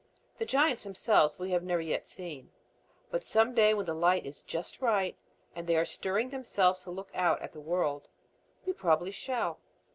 The 0.39 0.45
giants 0.47 0.81
themselves 0.81 1.37
we 1.37 1.51
have 1.51 1.61
never 1.61 1.79
yet 1.79 2.07
seen. 2.07 2.49
But 3.11 3.23
some 3.23 3.53
day 3.53 3.75
when 3.75 3.85
the 3.85 3.93
light 3.93 4.25
is 4.25 4.41
just 4.41 4.81
right, 4.81 5.15
and 5.53 5.67
they 5.67 5.75
are 5.75 5.85
stirring 5.85 6.31
themselves 6.31 6.81
to 6.85 6.89
look 6.89 7.11
out 7.13 7.39
at 7.43 7.51
the 7.51 7.61
world, 7.61 8.09
we 8.65 8.73
probably 8.73 9.11
shall. 9.11 9.59